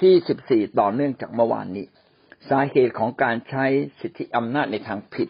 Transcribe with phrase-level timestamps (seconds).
[0.00, 1.86] ที่สิบสี่ต่อเนื่องจากเมื่อวานนี้
[2.48, 3.64] สาเหตุของการใช้
[4.00, 5.28] สิทธิอำนาจในทางผิด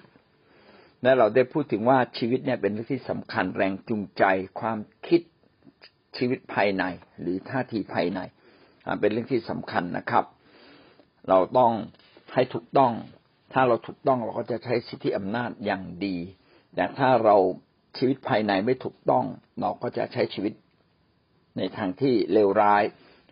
[1.02, 4.24] และเราได้พูดถึงว่าชีวิตเนี่ยเป็นเรื่องที่สำคัญแรงจูงใจ
[4.60, 5.20] ความคิด
[6.16, 6.84] ชีวิตภายใน
[7.20, 8.20] หรือท่าทีภายใน
[9.00, 10.24] เป็นเรื่องที่สำคัญนะครับ
[11.28, 11.72] เราต้อง
[12.34, 12.92] ให้ถูกต้อง
[13.52, 16.16] ถ้าเราถูกต้องเราก็จะใช้สิทธิอำนาจอย่างดี
[16.74, 17.36] แต่ถ้าเรา
[17.96, 19.24] ชีวิตภายในไม่ถูกต้อง
[19.60, 20.52] เราก็จะใช้ชีวิต
[21.56, 22.82] ในทางที่เลวร้าย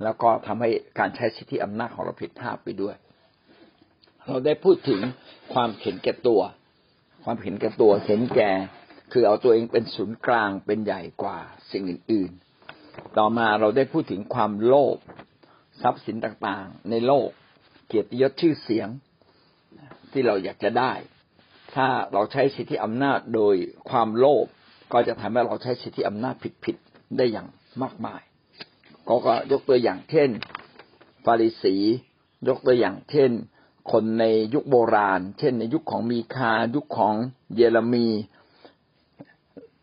[0.02, 2.96] แล้วก็ทำให้การใช้สิทธิอำนาจของเราผิดพลาดไปด้วย
[4.26, 5.00] เราได้พูดถึง
[5.54, 6.40] ความเห็นแก่ตัว
[7.24, 8.50] ความเห็นแก่ตัวเห็นแก่
[9.12, 11.38] คือเอาตัวเองเป็นศูนย์กลางเป็นใหญ่กว่า
[11.70, 12.30] สิ่งอื่น
[12.74, 14.96] ๆ ต่อมาเราได้พูดถึงความโลภ
[15.82, 17.28] ทรัพย์สินต่างๆ ในโลก
[17.86, 18.88] เกียรติยศชื่อเสียง
[20.12, 20.92] ที่เราอยากจะได้
[21.74, 23.54] ถ้าเราใช้สิทธิอำนาจโดย
[23.90, 24.46] ความโลภ
[24.92, 27.48] ก็จะทำให้เราใช้สิทธิอำนาจผิดๆได้อย่าง
[27.82, 28.22] มากมาย
[29.08, 30.30] ก็ก็ยกตัวอย่างเช่น
[31.24, 31.76] ฟาริสี
[32.48, 33.30] ยกตัวอย่างเช่น
[33.92, 34.24] คนใน
[34.54, 37.14] ยุคโบราณ เช่น ในยุคของมีคายุคของ
[37.54, 38.08] เยเรมี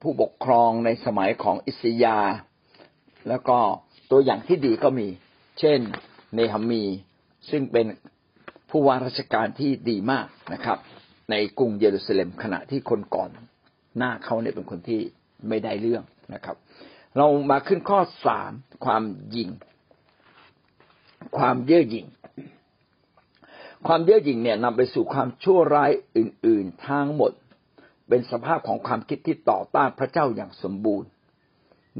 [0.01, 2.17] ผู้ปกครองในสมัยของอิสยา
[3.27, 3.57] แล้วก็
[4.11, 5.07] ตัวอย่างที่ดีก็มี
[5.59, 5.79] เช่น
[6.35, 6.83] เนหามี
[7.49, 7.85] ซึ่งเป็น
[8.69, 10.77] ผู้ว่าราชการที่ดีมากนะครับ
[11.31, 13.29] ในกรุงเยรูซาเล็มขณะที่คนก่อน
[13.97, 15.01] หน้าเขาเนี่ยเป็นคนที่
[15.47, 16.55] ไม่ได้เรื่องนะครับ
[17.17, 18.51] เรามาขึ้นข้อสาม
[18.85, 19.03] ความ
[19.35, 19.49] ยิง
[21.37, 22.07] ความเย่อหยิ่ง
[23.87, 27.31] ความเย่อหยิ่งเนี่ยนำไปสู่ความชั่วร้ายอื่น ๆทั้งหมด
[28.09, 31.09] เป็นสภาพของความคิดที่ต่อต้านพระเจ้าอย่างสมบูรณ์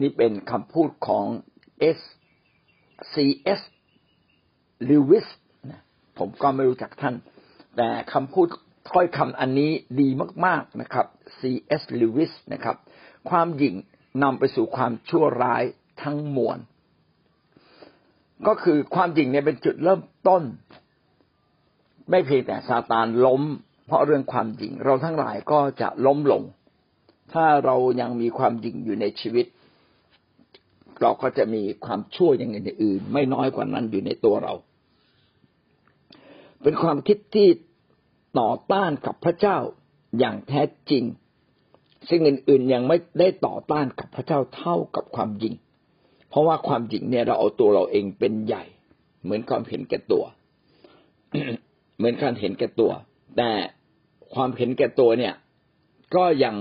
[0.02, 1.26] นี่เป็นคำพูดของ
[1.98, 2.00] S
[3.14, 3.16] C
[3.60, 3.62] S
[4.90, 5.28] Lewis
[6.18, 7.16] ผมก็ไม่รู้จักท่าน
[7.78, 8.48] แต่คำพูด
[8.90, 10.10] ถ้อยคำอันนี้ดี
[10.46, 11.06] มาก ๆนะครับ
[11.40, 11.42] C
[11.82, 12.76] S Lewis นะครับ
[13.30, 13.76] ความหยิ่ง
[14.24, 15.64] นำไปสู่ความชั่วร้าย
[16.02, 16.58] ทั้งมวล
[18.48, 20.44] ก็คือความจริงเนี่ยเป็นจุดเริ่มต้น
[22.10, 23.42] ไม่เพียงแต่ซาตานล้ม
[23.88, 26.44] เพราะเรื่องความจริง เราทั้งหลายก็จะล้มลง
[27.34, 29.46] ถ้าเรายังมีความจริงอยู่ในชีวิต
[31.02, 34.54] เราก็จะมีความชั่วอย่างอื่น ไม่น้อยกว่านั้นอยู่ในตัวเรา
[36.64, 37.50] เป็นความคิดที่
[38.40, 39.58] ต่อต้านกับพระเจ้า
[40.20, 41.04] อย่างแท้จริง
[42.10, 45.54] สิ่งอื่นๆยังไม่ได้ต่อต้านกับพระเจ้าเท่ากับความจริง
[46.30, 48.64] เพราะว่าความจริงเนี่ยเราเอาตัวเราเองเป็นใหญ่
[49.24, 50.24] เหมือนความเห็นแก่ตัว
[51.98, 52.92] เหมือนการเห็นแก่ตัว
[53.38, 53.52] แต่
[54.34, 55.34] ความเห็นแก่ตัวเนี่ย
[56.16, 56.56] ก็ยัง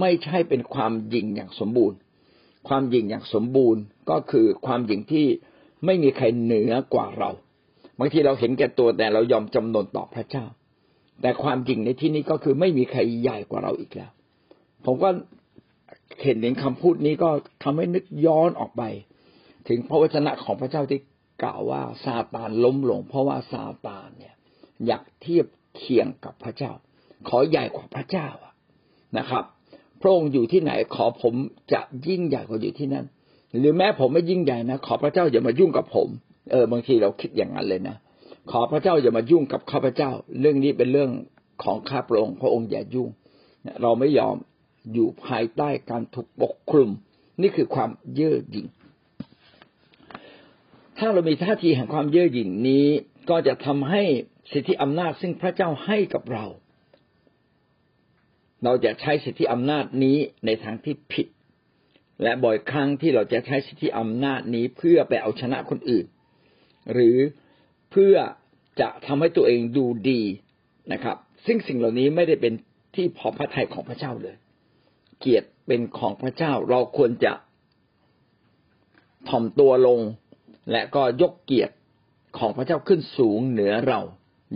[0.00, 1.98] ไม่ใช่เป็นความยิงอย่างสมบูรณ์
[2.68, 5.26] ความยิงอย่างสมบูรณ์ก็คือความยิงที่
[5.84, 7.30] ไม่มีใครเหนือกว่าเรา
[7.98, 10.44] บางทีเราเห็นแก่ตัวแต่เรายอมจำนนต่อพระเจ้า
[11.20, 14.10] แต่ความจริงในที่นี้ก็คือไม่มีใครใหญ่กว่าเราอีกแล้ว
[14.84, 15.08] ผมก็
[16.22, 17.30] เห็นเห็นคำพูดนี้ก็
[17.62, 18.82] ทำให้นึกย้อนออกไป
[19.68, 21.00] ถึงพระวจนะของพระเจ้าที่
[21.42, 24.34] กล่าวว่าซาตานล้มลง เพราะว่าซาตานเนี่ย
[24.86, 26.72] อยากเทียบเคียงกับพระเจ้า
[27.28, 28.54] ขอใหญ่กว่าพระเจ้าอะ
[29.18, 29.44] นะครับ
[30.00, 31.34] พระองค์อยู่ที่ไหนขอผม
[31.72, 33.06] จะยิ่งใหญ่กว่าอยู่ที่นั่น
[33.58, 36.08] หรือแม้ผมไม่ยิ่งใหญ่นะขอพระเจ้าอย่ามายุ่งกับผม
[36.50, 37.96] เออบางทีเราคิดอย่างนั้นเลยนะ
[38.50, 40.10] ขอพระเจ้าอย่ามายุ่งกับข้าพเจ้า
[40.40, 41.10] เรื่องนี้เป็นเรื่อง
[41.62, 43.08] ของข้าพระองค์พระองค์อย่ายุ่ง
[43.82, 44.34] เราไม่ยอม
[44.92, 46.90] อยู่ภายใต้การถูกปกคลุม
[47.40, 48.66] นี่คือความเย่อหยิ่ง
[50.98, 52.86] ถ้าเรามีท่าทีแห่งความเย่อหยิ่งนี้
[53.30, 54.02] ก็จะทำให้
[54.52, 56.46] สิทธิอำนาจซึ่งพระเจ้าให้กับเรา
[58.64, 61.26] เราจะใช้สิทธิอำนาจนี้ในทางที่ผิด
[62.22, 66.06] และบ่อยครั้งที่เราจะใช้สิทธิอำนาจนี้เพื่อไปเอาชนะคนอื่น
[66.92, 67.16] หรือ
[67.90, 68.14] เพื่อ
[68.80, 70.22] จะทำให้ตัวเองดูดี
[70.92, 71.16] นะครับ
[71.46, 72.52] ซึ่งสิ่งเหล่านี้ไม่ได้เป็น
[72.94, 74.36] ที่พอพระทัยของพระเจ้าเลย
[75.22, 77.32] เกียรติเป็นของพระเจ้า เราควรจะ
[79.28, 80.00] ถ่อมตัวลง
[80.70, 81.74] และก็ยกเกียรติ
[82.38, 84.00] ของพระเจ้าขึ้นสูงเหนือเรา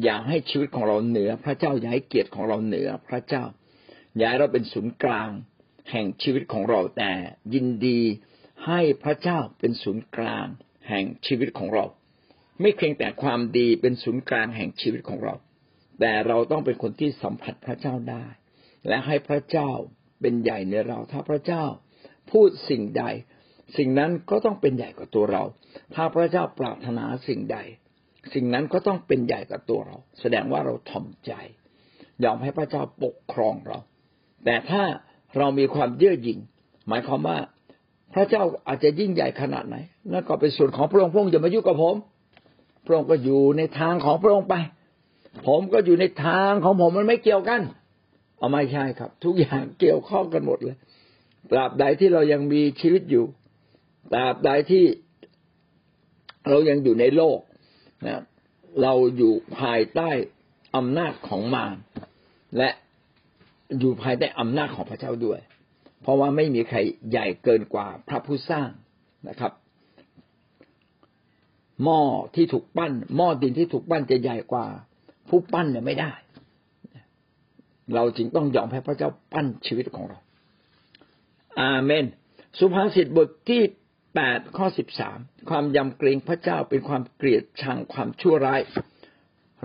[0.03, 3.45] อย่าให้ชีวิตของเราเหนือ พระเจ้าอย่าให้เกียรติของเราเหนือพระเจ้า
[4.17, 5.31] อย่าให้เราเป็นศูนย์กลาง
[5.91, 7.13] แห่งชีวิตของเราแต่
[7.55, 8.01] ยินดี
[8.67, 10.47] ให้พระเจ้าเป็นศูนย์กลาง
[10.89, 11.85] แห่งชีวิตของเรา
[12.61, 15.35] ไม่เพียงแต่ความดีเป็นศูนย์กลางแห่งชีวิตของเรา
[16.01, 18.27] แต่เราต้องเป็นคนที่สัมผัสพระเจ้าได้
[18.89, 19.71] และให้พระเจ้า
[20.21, 21.65] เป็นใหญ่ในเราถ้าพระเจ้า
[22.31, 23.05] พูดสิ่งใด
[23.77, 25.43] สิ่งนั้นก็ต้องเป็นใหญ่กว่าตัวเรา
[25.95, 27.59] ถ้าพระเจ้าปรารถนาสิ่งใด
[28.35, 31.33] สิ่งนั้นก็ต้องเป็นใหญ่กว่าตัวเรา แสดงว่าเราถ่อมใจ
[32.25, 33.79] ยอมให้พระเจ้าปกครองเรา
[34.45, 34.83] แต่ถ้า
[35.37, 36.39] เรามีความเย่อหยิ่ง
[36.89, 37.39] หมายความว่า
[38.15, 39.77] พระเจ้าอาจจะยิ่งใหญ่ขนาดไหน
[40.13, 41.97] นั่นก็เป็นส่วนของพระองค์พระองค์จะมายุ่งกับผม
[42.87, 44.55] พระองค์ก็อยู่ในทางของพระองค์ไป
[45.47, 47.61] ผมก็อยู่ในทางของผมมันไม่เกี่ยวกัน
[48.39, 50.77] เอาไม่ใช่ครับ ทุกอย่างเกี่ยวข้องกันหมดเลย
[51.51, 53.25] ตราบใดที่เรายังมีชีวิตอยู่
[54.13, 54.85] ตราบใดที่
[56.49, 57.39] เรายังอยู่ในโลก
[58.07, 58.23] นะ
[58.83, 60.11] เราอยู่ภายใต้
[60.77, 61.77] อำนาจของมาร
[62.59, 62.71] และ
[63.79, 65.41] อยู่ภายใต้อำนาจของพระเจ้าด้วย
[66.03, 66.79] เพราะว่าไม่มีใคร
[67.11, 68.69] ใหญ่เกินกว่าพระผู้สร้าง
[69.29, 69.53] นะครับ
[71.83, 72.01] หม้อ
[72.35, 74.67] ที่ถูกปั้น หม้อดินที่ถูกปั้นจะใหญ่กว่า
[75.29, 76.13] ผู้ปั้นเนี่ยไม่ได้
[77.95, 80.19] เราจึงต้องยอมให้พระเจ้าปั้นชีวิตของเรา
[81.61, 82.05] อาเมน
[82.59, 83.63] สุภาษิตบทที่
[84.15, 85.19] แปดข้อสิบสาม
[85.51, 88.61] ความยำเกรงพระเจ้าเป็นความเกลียดชังความชั่วร้าย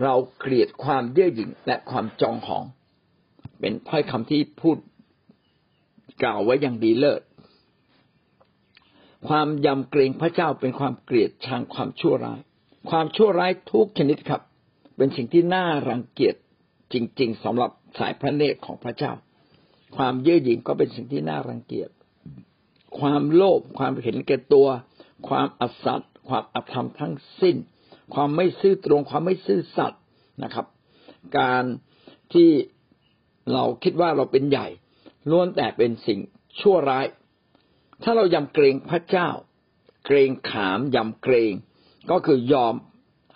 [0.02, 2.64] เราเกลียดความเย่อหยิ่งและความจองหอง
[3.60, 4.78] เป็นถ้อยคำที่พูด
[6.24, 7.22] กล่าวไว้อย่างดีเลิศ
[9.28, 12.40] ความยำเกรงพระเจ้าเป็นความเกลียดชังความชั่วร้าย
[12.90, 14.42] ความชั่วร้ายทุกชนิดครับ
[14.98, 16.36] เป็นสิ่งที่น่ารังเกียจ
[16.94, 19.14] จริง ๆสำหรับ สายพระเนตรของพระเจ้า
[19.96, 21.90] ความเย่อหยิ่งก็เป็นสิ่งที่น่ารังเกียจ
[23.00, 24.68] ความโลภความเห็นแก่ตัว
[25.28, 27.58] ความอสัตย์ความอธรรมทั้งสิ้น
[28.14, 30.02] ความไม่ซื่อตรง ความไม่ซื่อสัตย์
[30.44, 30.66] นะครับ
[31.38, 31.64] การ
[32.34, 32.50] ที่
[33.54, 34.68] เราคิดว่าเราเป็นใหญ่
[35.30, 36.20] ล้วนแต่เป็นสิ่ง
[36.60, 37.06] ชั่วร้าย
[38.04, 39.30] ถ้าเรายำเกรงพระเจ้า
[40.06, 41.54] เกรงขามยำเกรง
[42.12, 42.74] ก็คือยอม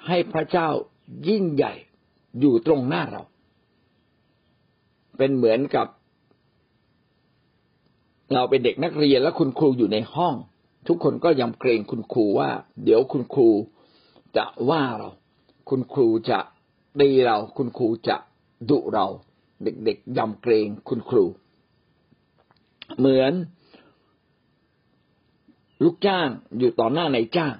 [0.07, 0.69] ให้พระเจ้า
[1.29, 1.73] ยิ่งใหญ่
[2.39, 3.23] อยู่ตรงหน้าเรา
[5.17, 5.87] เป็นเหมือนกับ
[8.33, 10.35] เราเป็นเด็กนักเรียนแล้วคุณครูอยู่ในห้อง
[10.87, 12.49] ทุกคนก็ยำเกรงคุณครูว่า
[12.83, 13.49] เดี๋ยวคุณครู
[14.37, 15.09] จะว่าเรา
[15.69, 16.39] คุณครูจะ
[16.99, 18.15] ตีเรา คุณครูจะ
[18.69, 19.07] ดุเรา
[19.63, 21.25] เด็กๆยำเกรงคุณครู
[22.97, 23.33] เหมือน
[25.83, 26.27] ลูกจ้าง
[26.57, 27.55] อยู่ต่อหน้าในจ้าง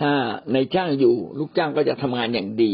[0.00, 0.12] ถ้า
[0.52, 2.72] ในจ้างอยู่ ลูกจ้างก็จะทำงานอย่างดี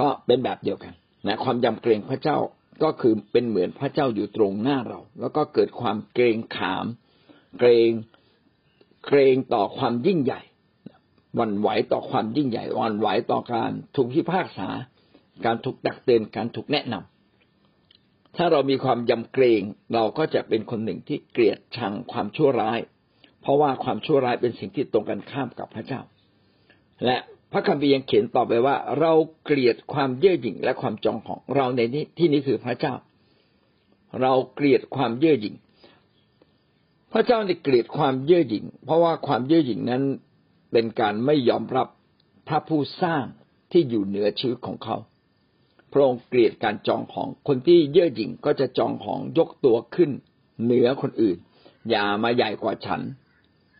[0.00, 0.92] ก็เป็นแบบเดียวกัน
[1.26, 2.38] นะความยำเกรงพระเจ้า
[2.82, 6.86] ก็คือเป็นเหมือนพระเจ้าอยู่ตรงหน้าเรา แล้วก็เกิดความเกรงขาม
[7.58, 7.90] เกรง
[9.06, 10.40] เกรงต่อความยิ่งใหญ่
[11.38, 14.68] วันไหวต่อความยิ่งใหญ่วันไหวต่อการถูกพิพากษา
[15.44, 19.62] การถูกตักเตือนการถูกแนะนำถ้าเรามีความยำเกรง
[19.94, 22.78] เราก็จะเป็นคนหนึ่งที่เกลียดชังความชั่วร้าย
[23.40, 26.00] เพราะว่าความชั่วร้ายเป็นสิ่งที่ตรงกันข้ามกับพระเจ้า
[27.04, 27.16] และ
[27.52, 29.12] พระคัมภีร์ยังเขียนต่อไปว่า เรา
[29.44, 32.94] เกลียดความเย่อหยิ่งและความจองของเราในนี้ที่นี้คือพระเจ้า
[34.20, 35.54] เราเกลียดความเย่อหยิ่ง
[37.12, 40.02] พระเจ้าในเกลียดความเย่อหยิ่ง เพราะว่าความเย่อหยิ่งนั้น
[40.72, 41.88] เป็นการไม่ยอมรับ
[42.48, 43.24] พระผู้สร้าง
[43.72, 44.96] ที่อยู่เหนือชีวิตของเขา
[45.92, 50.10] พระองค์เกลียดการจองของ คนที่เย่อหยิ่งก็จะจองของยกตัวขึ้น
[50.64, 51.36] เหนือคนอื่น
[51.90, 53.00] อย่ามาใหญ่กว่าฉัน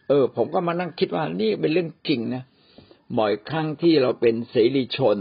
[0.08, 2.44] เออ ผมก็มานั่งคิดว่านี่เป็นเรื่องจริงนะ
[3.18, 5.18] บ่อยครั้งที่เราเป็นเสรีชน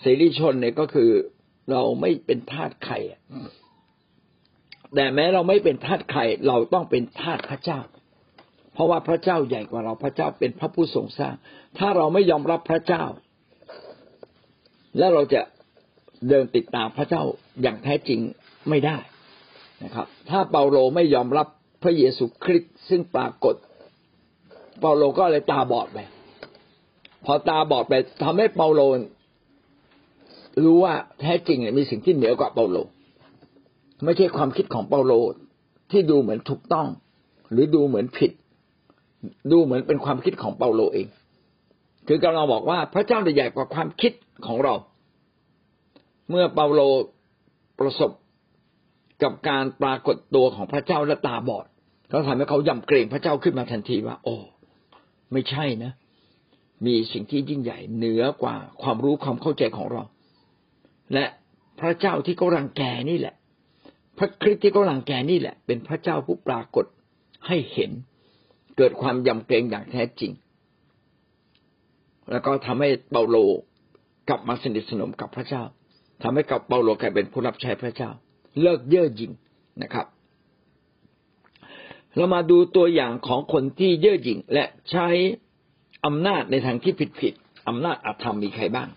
[0.00, 1.10] เสรีชนเนี่ยก็คือ
[1.70, 2.94] เราไม่เป็นทาสใคร
[4.94, 7.80] แต่แม้เราไม่เป็นทาสใครเราต้องเป็นทาสพระเจ้า
[8.72, 11.34] เพราะว่าพระเจ้าใหญ่กว่าเราพระเจ้าเป็นพระผู้ทรงสร้าง
[11.78, 13.04] ถ้าเราไม่ยอมรับพระเจ้า
[14.98, 15.42] แล้วเราจะ
[16.28, 17.22] เดินติดตามพระเจ้า
[17.62, 18.20] อย่างแท้จริง
[18.68, 18.98] ไม่ได้
[19.84, 21.46] นะครับ ถ้าเปาโลไม่ยอมรับ
[21.82, 23.54] พระเยซูคริสต์ซึ่งปรากฏ
[24.80, 25.98] เปาโลก็เลยตาบอดไป
[27.24, 28.80] พอตาบอดไปทำให้เปาโล
[30.64, 32.76] รู้ว่าแท้จริงเนี่ยมีสิ่งที่เหนือกว่าเปาโล
[34.04, 35.12] ไม่ใช่ความคิดของเปาโล
[35.90, 36.86] ที่ดูเหมือนถูกต้อง
[37.52, 38.30] หรือดูเหมือนผิด
[39.52, 41.06] ดูเหมือนเป็นความคิดของเปาโลเอง
[42.08, 44.12] คือกำลังบอกว่าพระเจ้าใหญ่กว่าความคิด
[44.46, 44.74] ของเรา
[46.30, 46.80] เมื่อเปาโล
[47.78, 48.10] ประสบ
[49.22, 51.66] กับการปรากฏตัวของพระเจ้าและตาบอด
[52.12, 54.36] ก็ทำให้เขายำเกรงพระเจ้าขึ้นมาทันทีว่า โอ้
[55.32, 55.92] ไม่ใช่นะ
[56.86, 60.02] มีสิ่งที่ยิ่งใหญ่เหนือกว่าความรู้ความเข้าใจของเรา
[61.14, 61.26] และ
[61.80, 63.34] พระเจ้าที่เขารังแกนี่แหละ
[64.18, 66.86] พระคริสต์ที่เขารังแกนี่แหละ เป็นพระเจ้าผู้ปรากฏ
[67.46, 67.90] ให้เห็น
[68.76, 70.32] เกิดความยำเกรงอย่างแท้จริง
[72.30, 73.36] แล้วก็ทำให้เปาโล
[74.28, 75.62] กลับมาสนิทสนมกับพระเจ้า
[76.22, 78.10] ทำให้กับเปาโลกลายเป็นผู้รับใช้พระเจ้า
[78.62, 79.32] เลิกเย่อหยิ่ง
[79.82, 80.06] นะครับ
[82.16, 85.06] เรามาดูตัวอย่างของคนที่เย่อหยิ่งและใช้
[86.06, 87.34] อำนาจในทางที่ผิดผิด
[87.68, 88.88] อำนาจอาธรรมมีใครบ้าง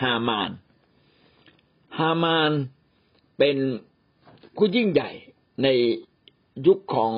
[0.00, 0.50] ฮามาน
[1.98, 2.52] ฮามาน
[3.38, 3.56] เป็น
[4.56, 5.10] ผู้ยิ่งใหญ่
[5.62, 5.68] ใน
[6.66, 7.12] ยุคของ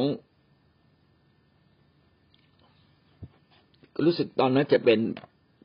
[4.05, 4.99] รู้สึกตอนนั้นจะเป็น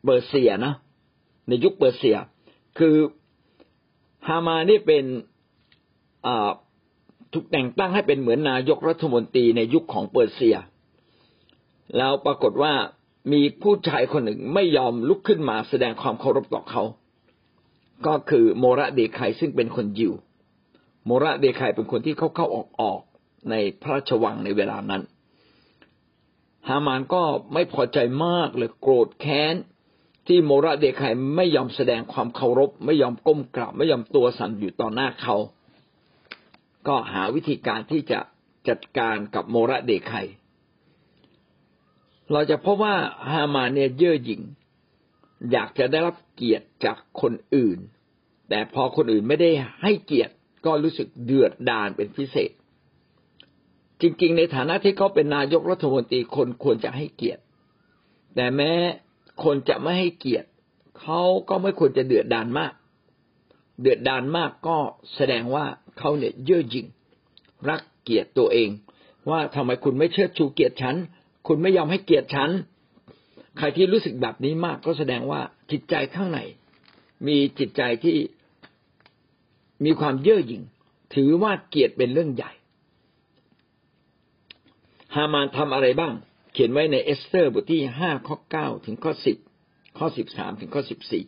[0.04, 0.74] เปอร์เซียนะ
[1.48, 2.18] ในยุคเปอร์เซีย
[2.80, 2.96] คือ
[4.28, 5.06] ฮามานี่เป็น
[7.34, 10.56] ถูกแต่งตั้งให้เป็นเหมือนนายกรัฐมนตรีในยุคของเปอร์เซีย
[11.98, 12.74] แล้วปรากฏว่า
[13.32, 16.84] มีผู้ชายคนหนึ่งไม่ยอมลุกขึ้นมาแสดงความเคารพต่อเขา
[18.08, 20.14] ก็คือโมระเดคายซึ่งเป็นคนยิว
[21.06, 23.02] โมระเดคายเป็นคนที่เข้าเข้าออกออก
[23.50, 25.02] ในพระราชวังในเวลานั้น
[26.68, 27.24] ฮามานก็
[27.54, 29.56] ไม่พอใจมากเลยโกรธแค้น
[30.28, 35.36] ที่โมระเดคายไม่ยอมแสดงความเคารพ ไม่ยอมก้มกราบไม่ยอมตัวสั่นอยู่ต่อหน้าเขา
[36.88, 38.20] ก็หาวิธีการที่จะ
[38.70, 40.28] จัดการกับโมระเดคาย
[42.32, 42.96] เราจะพบว่า
[43.32, 44.42] ฮามาเนี่ยเย่อหยิ่ง
[45.52, 47.80] อยากจะได้รับเกียรติจากคนอื่น
[48.50, 50.34] แต่พอคนอื่นไม่ได้ให้เกียรติ
[50.66, 52.52] ก็รู้สึกเดือดดาลเป็นพิเศษ
[54.02, 57.42] จริง ๆ ในฐานะที่เขาเป็นนายกรัฐมนตรีคนควรจะให้เกียรติ
[58.36, 58.74] แต่แม้
[59.44, 60.48] คนจะไม่ให้เกียรติ
[61.00, 62.74] เขาก็ไม่ควรจะเดือดดาลมาก
[63.82, 64.78] เดือดดาลมากก็
[65.16, 65.66] แสดงว่า
[65.98, 66.88] เขาเนี่ยเย่อหยิ่ง
[67.70, 68.70] รักเกียรติตัวเอง
[69.30, 70.96] ว่าทำไมคุณไม่เชิดชูเกียรติฉัน
[71.52, 72.50] คุณไม่ยอมให้เกียรติฉัน
[73.58, 75.42] ใครที่รู้สึกแบบนี้มากก็แสดงว่า
[75.72, 76.40] จิตใจข้างใน
[77.28, 78.18] มีจิตใจที่
[79.86, 80.64] มีความเย่อหยิ่ง
[81.16, 82.52] ถือว่าเกียรติเป็นเรื่องใหญ่
[85.16, 86.14] ฮามานทำอะไรบ้าง
[86.54, 89.38] เขียนไว้ในเอสเตอร์บทที่ห้าข้อเก้าถึงข้อสิบ
[89.98, 91.24] ข้อสิบสามถึงข้อสิบสี่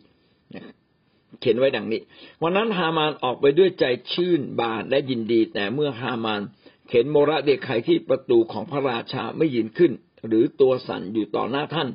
[1.40, 2.00] เขียนไว้ดังนี้
[2.42, 6.42] วันนั้นฮามานออกไปด้วยใจชื่นบานและยินดี แต่เมื่อฮามาน
[6.88, 9.92] เข็นโมระเด็กไขที่ประตูของพระราชาไม่ยืนขึ้น
[10.26, 11.88] หรือตัวสั่นอยู่ต่อหน้าท่าน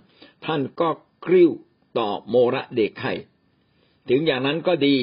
[0.45, 0.89] ท่านก็
[1.25, 1.51] กริ้ว
[1.97, 3.13] ต่อโมระเด็กไข่
[4.09, 4.95] ถึงอย่างนั้นก็ดี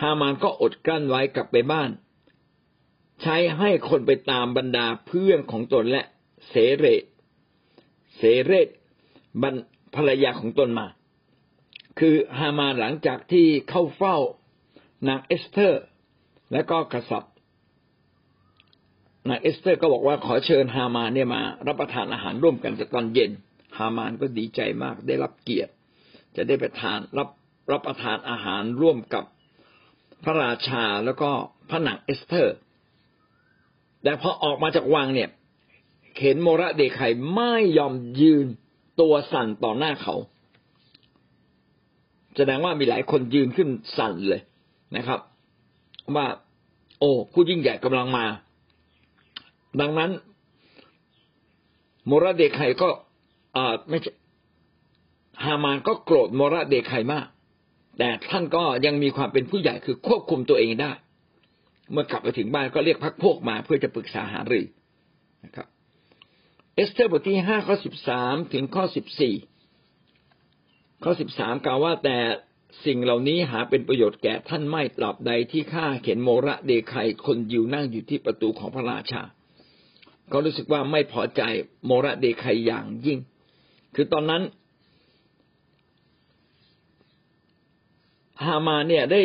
[0.00, 1.90] ฮามานก็อดกลั้นไว้กลับไปบ้าน
[3.22, 6.02] ใช้ให้คนไปตามบรรดาเพื่อนของตนและ
[6.48, 6.86] เสเร
[8.16, 8.68] เสเรต
[9.42, 9.54] บรร
[9.94, 10.86] ภรรยาของตนมา
[11.98, 14.16] คือฮามานหลังจากที่เข้าเฝ้า
[15.08, 15.84] นางเอสเธอร์
[16.52, 17.34] และก็กษัตริย์
[19.28, 23.30] นางเอสเธอร์ก็บอกว่าขอเชิญฮามานเนี่ยมา รับประทานอาหารร่วมกันตอนเย็น
[23.78, 25.72] ฮามานก็ดีใจมากได้รับเกียรติ
[26.36, 27.28] จะได้ไปทานรับ
[27.72, 29.24] รับประทานอาหารร่วมกับ
[30.24, 31.30] พระราชาแล้วก็
[31.70, 32.56] พระนางเอสเธอร์
[34.02, 35.30] แต่พอออกมาจากวังเนี่ย
[36.16, 37.00] เห็นโมระเดคไค
[37.34, 38.46] ไม่ยอมยืน
[39.00, 40.14] ตัวสั่นต่อหน้าเขา
[42.36, 43.68] แสดงว่ามีหลายคนยืนขึ้น
[43.98, 44.40] สั่นเลย
[44.96, 45.20] นะครับ
[46.16, 46.26] ว่า
[47.00, 48.24] โอ้ผู้ยิ่งใหญ่กำลังมา
[49.80, 50.10] ดังนั้น
[52.06, 52.88] โมระเดคไคก็
[53.56, 54.12] อาไม่ใช่
[55.44, 57.26] ฮามานก็โกรธโมระเดคไคมาก
[57.98, 60.92] แต่ท่านก็ยังมีความเป็นผู้ใหญ่คือควบคุมตัวเองได้
[61.92, 64.66] เมื่อกลับไปถึงบ้านก็เรียกพักพวกมาเพื่อจะปรึกษาหารือ
[65.44, 65.66] นะครับ
[66.74, 69.34] เอสเธอร์บทที่ห้าข้อสิบสามถึงข้อสิบสี่
[71.04, 72.18] ข้อสิบสามกล่าวว่าแต่
[72.86, 79.22] สิ่งเหล่านี้หาเป็นประโยชน์แก่ท่านไม่ตราบใดที่ข้าเข็นโมระเดคัยคนยิวนั่งอยู่ที่ประตูของพระราชา
[80.32, 81.42] ก็รู้สึกว่าไม่พอใจ
[81.86, 83.18] โมระเดคัยอย่างยิ่ง
[83.94, 84.42] คือตอนนั้น
[88.44, 89.22] ฮามาเนี่ยได้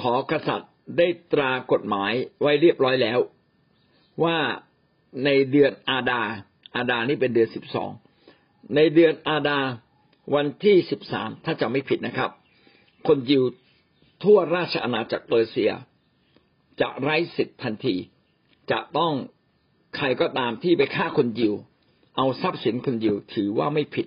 [0.00, 3.18] ขอกษัตริย์ได้ตรากฎหมายไว้เรียบร้อยแล้ว
[4.24, 4.38] ว่า
[5.24, 6.22] ในเดือนอาดา
[6.76, 7.90] อาดานี่เป็นเดือนสิบสอง
[8.76, 9.58] ในเดือนอาดา
[10.34, 12.30] วันที่สิบสามถ้าจำไม่ผิดนะครับ
[13.06, 13.44] คนยิว
[14.22, 15.72] ทั่วราชอาณาจักรเปอร์เซีย
[16.80, 17.96] จะไร้สิทธิ์ทันที
[18.70, 19.14] จะต้อง
[19.96, 21.54] ใครก็ตามที่ไปฆ่าคนยิว
[22.16, 24.06] เอาทรัพย์สินคนยิวถือว่าไม่ผิด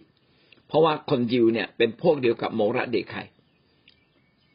[0.68, 3.16] เพราะว่าคนยิวเนี่ยเป็นพวกเดียวกับโมระเดคไค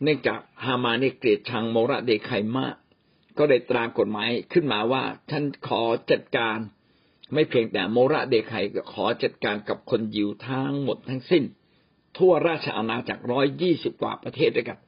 [0.03, 2.75] เนื่องจากฮามานี่เกลียดชังโมระเดคายมาก
[3.39, 6.59] ก็ได้ตรากฎหมายขึ้นมาว่าท่านขอจัดการ
[7.33, 11.45] ไม่เพียงแต่โมระเดคายก็ขอจัดการกับคนยิวทั้งหมดทั้งสิ้น
[12.19, 14.79] ทั่วราชอาณาจักรร้อยยี่สิบกว่าประเทศด้วยกัน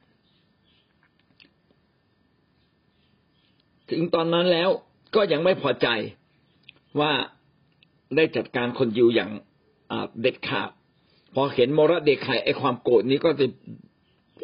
[3.89, 4.69] ถึงตอนนั้นแล้ว
[5.15, 5.87] ก็ยังไม่พอใจ
[6.99, 7.11] ว่า
[8.15, 9.31] ได้จัดการคนยิวอย่าง
[10.21, 10.69] เด็ดขาด
[11.35, 13.45] พอเห็นโมระเดคายไอความโกรธนี้ก็จะ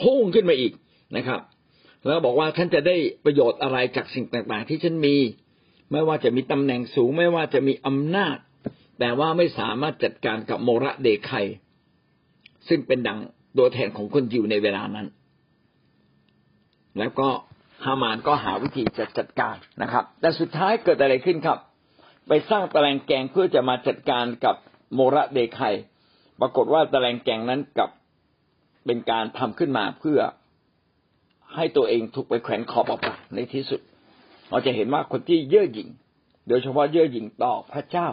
[0.01, 0.73] พุ่งขึ้นมาอีก
[1.17, 1.41] นะครับ
[2.05, 5.15] แล้วบอกว่าท่านจะได้ประโยชน์อะไรจากสิ่งต่างๆ ที่ฉันมี
[5.91, 8.37] ไม่ว่าจะมีตำแหน่งสูง ไม่ว่าจะมีอำนาจ
[8.99, 11.45] แต่ว่าไม่สามารถจัดการกับโมระเดคาย
[12.67, 13.19] ซึ่งเป็นดัง
[13.57, 15.07] ตัวแทนของคนยิวในเวลานั้น
[16.99, 17.29] แล้วก็
[17.85, 21.57] ฮามานก็หาวิธีจะจัดการนะครับ แต่สุดท้ายเกิดอะไรขึ้นครับ
[22.33, 24.55] ไปสร้างตะแลงแกงเพื่อจะมาจัดการกับ
[24.93, 25.75] โมระเดคาย
[26.39, 27.89] ปรากฏว่าตะแลงแกงนั้นกับ
[28.85, 30.19] เป็นการทำขึ้นมาเพื่อ
[31.55, 33.81] ให้ตัวเองถูกไปแขวนคอออกไปในที่สุด
[34.49, 35.89] เราจะเห็นว่าคนที่เย่อหยิ่ง
[36.47, 38.09] โดยเฉพาะเย่อหยิ่งต่อพระเจ้า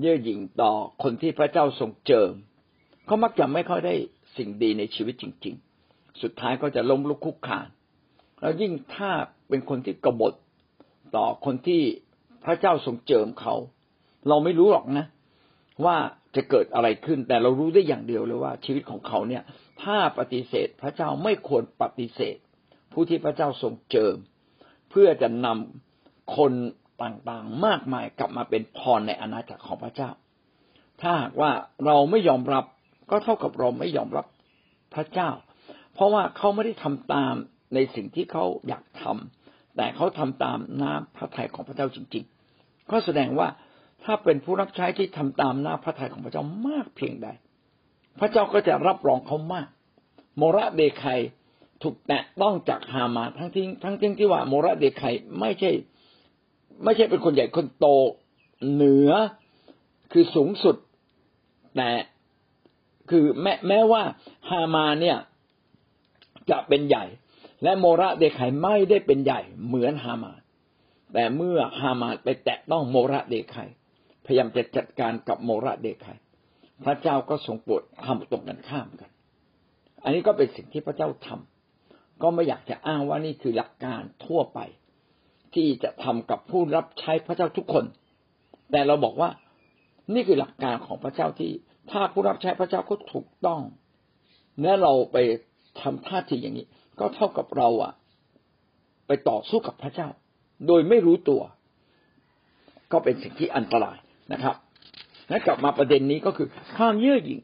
[0.00, 2.32] เย่อหยิ่งต่อคนที่พระเจ้าทรงเจิม
[3.06, 3.94] เขามักจะไม่ค่อยได้
[4.36, 5.54] สิ่งดีในชีวิตจริง
[5.88, 7.66] ๆ สุดท้ายก็จะล้มลุกคุกคาน
[8.40, 9.10] แล้วยิ่งถ้า
[9.48, 10.34] เป็นคนที่กบฏ
[11.16, 11.82] ต่อคนที่
[12.44, 13.54] พระเจ้าทรงเจิมเขา
[14.28, 15.06] เราไม่รู้หรอกนะ
[15.84, 15.96] ว่า
[16.36, 19.42] จะเกิดอะไรขึ้น แต่เรารู้ได้อย่างเดียวเลยว่า ชีวิตของเขาเนี่ย
[19.82, 22.36] ถ้าปฏิเสธพระเจ้าไม่ควรปฏิเสธ
[22.92, 24.16] ผู้ที่พระเจ้าทรงเจิม
[24.90, 26.52] เพื่อจะนำคน
[27.02, 30.10] ต่างๆมากมายกลับมาเป็นพรในอาณาจักรของพระเจ้า
[31.00, 31.50] ถ้าหากว่า
[31.86, 32.64] เราไม่ยอมรับ
[33.10, 34.26] ก็เท่ากับเราไม่ยอมรับ
[34.94, 35.30] พระเจ้า
[35.94, 37.34] เพราะว่าเขาไม่ได้ทำตาม
[37.74, 39.39] ในสิ่งที่เขาอยากทำ
[39.76, 43.48] แต่เขาทำตามน้ำพระทัยของพระเจ้าจริงๆ ก็แสดงว่า
[44.04, 47.28] ถ้าเป็นผู้รับใช้ที่ทำตามน้ำพระทัยของพระเจ้ามากเพียงใด
[48.20, 49.68] พระเจ้าก็จะรับรองเขามาก
[50.36, 51.20] โมระเดคัย
[51.82, 55.70] ถูกแตะต้องจากฮามาทั้งที่ทั้งที่ที่ว่าโมระเดคัยไม่ใช่
[56.84, 57.86] ไม่ใช่เป็นคนใหญ่คนโต
[58.72, 59.12] เหนือ
[60.12, 60.76] คือสูงสุด
[61.76, 61.90] แต่
[63.10, 64.02] คือแม้แม้ว่า
[64.50, 65.18] ฮามาเนี่ย
[66.50, 67.04] จะเป็นใหญ่
[67.62, 70.32] และโมระเดคายไม่ได้เป็นใหญ่เหมือนฮามา
[71.12, 73.70] แต่เมื่อฮามาไปแตะต้องโมระเดคาย
[74.24, 76.18] พยายามจะจัดการกับโมระเดคาย
[76.84, 79.10] พระเจ้าก็ทรงโปรดทำตรงกันข้ามกัน
[80.02, 84.60] อันนี้ก็เป็นสิ่งที่พระเจ้าทำก็ไม่อยากจะอ้างว่านี่คือหลักการทั่วไป
[85.54, 87.84] ที่จะทำกับผู้รับใช้พระเจ้าทุกคน
[88.70, 89.30] แต่เราบอกว่า
[90.14, 91.50] นี่คือหลักการของพระเจ้าที่
[91.90, 93.62] ถ้าผู้รับใช้พระเจ้าก็ถูกต้อง
[94.62, 95.16] และเราไป
[95.80, 96.66] ทำท่าทีอย่างนี้
[97.00, 97.92] ก็เท่ากับเราอะ
[99.06, 100.08] ไปต่อสู้กับพระเจ้า
[100.66, 101.42] โดยไม่รู้ตัว
[102.92, 103.98] ก็เป็นสิ่งที่อันตราย
[104.32, 104.56] นะครับ
[105.28, 107.40] และกลับมาประเด็นนี้ก็คือความเยื่อหยิ่ง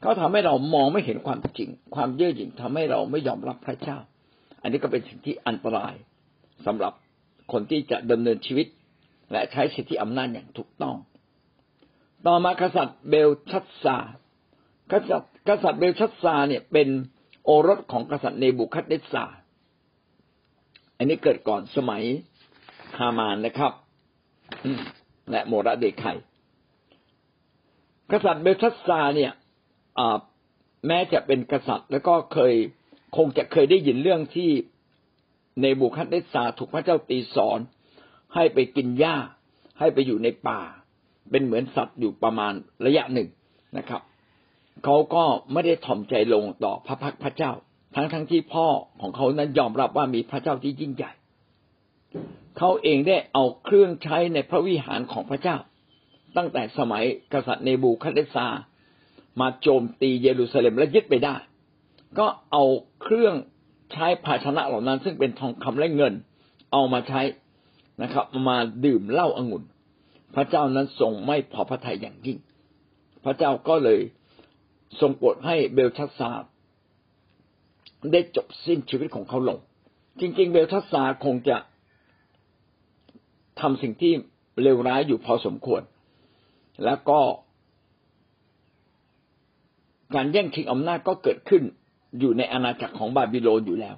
[0.00, 3.98] เขาทำให้เรามองไม่เห็นความจริง ความเยื่อหยิ่งทำให้เราไม่ยอมรับพระเจ้า
[4.62, 5.94] อันนี้ก็เป็นสิ่งที่อันตราย
[6.66, 6.92] สำหรับ
[7.52, 8.66] คนที่จะดำเนินชีวิต
[9.32, 10.96] และใช้สิทธิอำนาจอย่างถูกต้อง
[12.26, 13.98] ต่อมากษัตริย์เบลชัดซา
[14.92, 16.88] กษัตริย์กษัตริย์เบลชัดซาเนี่ยเป็น
[17.44, 19.24] โอรสของกษัตริย์เนบูคัดเนสซา
[20.96, 22.02] อันนี้เกิดก่อนสมัย
[22.98, 23.72] ฮามานนะครับ
[25.30, 26.06] และโมระเดคไค
[28.12, 29.32] กษัตริย์เบลชัดซาเนี่ย
[30.86, 32.54] แม้จะเป็นกษัตริย์ แล้วก็เคย
[33.16, 34.50] คงจะเคยได้ยินเรื่องที่
[35.62, 37.58] ในบุคัดเนสซาถูกพระเจ้าตีสอน
[38.34, 39.16] ให้ไปกินหญ้า
[39.78, 40.60] ให้ไปอยู่ในป่า
[41.30, 42.52] เป็นเหมือนสัตว์อยู่ประมาณ
[42.86, 43.28] ระยะหนึ่ง
[43.78, 44.02] นะครับ
[44.84, 47.52] เขาก็ไม่ได้ถ่อมใจลงต่อพระพักพระเจ้า
[47.94, 48.66] ทั้งทั้งที่พ่อ
[49.00, 51.12] ของเขานั้นยอมรับว่ามีพระเจ้าที่ยิ่งใหญ่
[52.58, 55.56] เขาเองได้เอาเครื่องใช้ในพระวิหารของพระเจ้า
[56.36, 58.46] ตั้งแต่สมัยกษัตริย์เนบูคัดเนซา
[59.40, 61.36] มาโจมตีเยรูซาเล็มและยึดไปได้
[62.18, 62.64] ก็เอา
[63.02, 63.34] เครื่อง
[63.92, 66.14] ใช้ภาชนะเหล่านั้น ซึ่งเป็นทองคำและเงิน
[66.72, 67.20] เอามาใช้
[68.02, 69.62] นะครับ มาดื่มเหล้าองุ่น
[70.34, 72.38] พระเจ้านั้นทรงไม่พอพระทัยอย่างยิ่ง
[73.24, 74.00] พระเจ้าก็เลย
[75.00, 76.30] ทรงโปรดให้เบลชัสซา
[78.12, 79.58] ได้จบสิ้นชีวิตของเขาลง
[80.20, 81.56] จริง ๆ เบลชัสซาคงจะ
[83.60, 84.12] ทำสิ่งที่
[84.62, 85.82] เลวร้ายอยู่พอสมควร
[86.84, 87.20] แล้วก็
[90.14, 91.62] การแย่งชิงอำนาจก็เกิดขึ้น
[92.18, 93.96] อยู่ในอาณาจักรของบาบิโลนอยู่แล้ว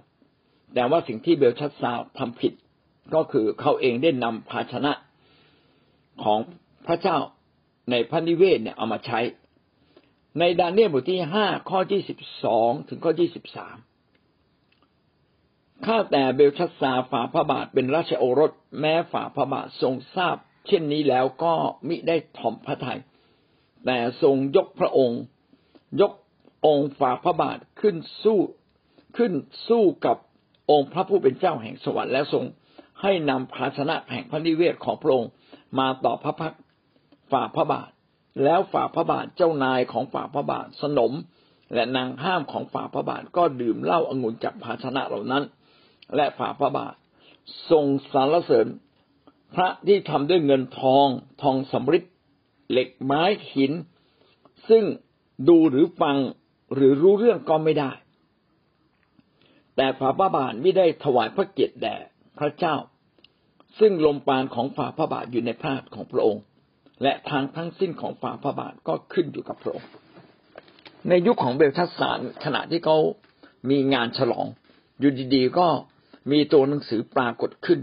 [0.75, 2.53] แต่ว่าสิ่งที่เบลชัสซาทำผิด
[3.15, 4.93] ก็คือเขาเองได้นำภาชนะ
[6.23, 6.39] ของ
[6.87, 7.17] พระเจ้า
[7.91, 9.19] ในพระนิเวศเนี่ยเอามาใช้
[10.39, 13.77] ในดานเนียลบทที่ห้าข้อที่สิบสองถึงข้อที่สิบสาม
[15.87, 21.55] ข้าแต่เบลชัสซาฝ่าพระบาทเป็นราชโอรส แม้ฝ่าพระบาททรงทราบ เช่นนี้แล้วก็
[21.89, 23.01] มิได้ถ่อมพระทยัย
[23.85, 25.21] แต่ทรงยกพระองค์
[26.01, 26.13] ยก
[26.67, 28.39] องค์ฝ่าพระบาทขึ้นสู้
[29.17, 29.33] ขึ้น
[29.69, 30.17] สู้กับ
[30.71, 32.45] องค์พระผู้เป็นเจ้าแห่งสวรรค์และทรง
[33.03, 35.31] ให้นำภาชนะแห่งพระนิเวศของพระองค์
[35.79, 36.55] มาต่อพระพัก
[37.33, 37.91] ฝ่าพระบาท
[38.43, 41.13] แล้วฝ่าพระบาทเจ้านายของฝ่าพระบาทสนม
[41.75, 45.45] และนางห้ามของฝ่าพระบาทก็ดื่มเหล้าองุ่นจากภาชนะเหล่านั้น
[46.17, 46.95] และฝ่าพระบาท
[47.71, 48.67] ทรงสรรเสริญ
[49.55, 51.09] พระที่ทำด้วยเงินทอง
[51.43, 52.05] ทองสำริด
[52.71, 53.73] เหล็กไม้หิน
[54.69, 54.85] ซึ่ง
[55.49, 56.17] ดูหรือฟัง
[56.75, 57.91] หรือรู้เรื่องก็ไม่ได้
[59.77, 61.97] แต่ฝ่าพระบาทไม่ได้ถวายพระเกียรติแด่
[62.39, 62.77] พระเจ้า
[63.79, 66.43] ซึ่งลมปานของฝ่าพระบาทอยู่ในพระหัตถ์ของพระองค์
[67.05, 69.91] และทางทั้งสิ้นของฝ่าพระบาทก็ขึ้นอยู่กับพระองค์
[71.09, 72.97] ในยุคของเบลทัสสารขณะที่เขา
[73.71, 74.47] มีงานฉลอง
[74.99, 75.67] อยู่ดีๆก็
[76.33, 77.81] มีตัวหนังสือปรากฏขึ้น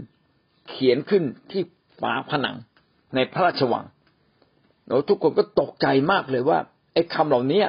[0.68, 1.62] เขียนขึ้นที่
[2.00, 2.56] ฝาผนัง
[3.14, 3.84] ในพระราชวัง
[4.86, 6.58] เราทุกคนก็ตกใจมากเลยว่า
[6.92, 7.62] ไอ้คำเหล่านี้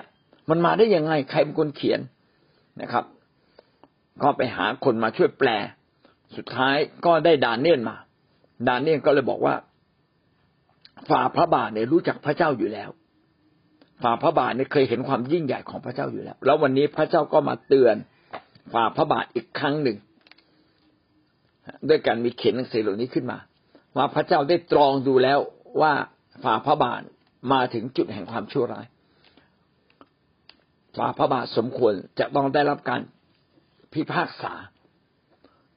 [0.50, 2.00] มันมาได้ยังไงใครเป็นคนเขียน
[2.82, 3.06] นะครับ
[4.22, 5.50] ก็ไปหาคนมาช่วยแปล
[6.36, 7.98] สุดท้ายก็ได้ดานเนียนมา
[8.68, 9.56] ดานเนียลก็เลยบอกว่า
[11.10, 12.90] ฝ่าพระบาทเนี่ยรู้จักพระเจ้าอยู่แล้ว
[14.04, 17.96] ฝ่าพระบาทเนี่ยเคยเห็นความยิ่งใหญ่ของพระเจ้าอยู่แล้ว แล้ววันนี้พระเจ้าก็มาเตือน
[18.74, 19.98] ฝ่าพระบาทอีกครั้งหนึ่ง
[21.90, 23.38] ด้วยการมีเขียนหนังสือเหล่านี้ขึ้นมา
[23.98, 25.40] ว่าพระเจ้าได้ตรองดูแล้ว
[25.82, 25.94] ว่า
[26.44, 27.02] ฝ่าพระบาท
[27.52, 28.86] มาถึงจุดแห่งความชั่วร้าย
[30.98, 33.02] ฝ่าพระบาทสมควรจะต้องได้รับการ
[33.94, 34.54] พิพากษา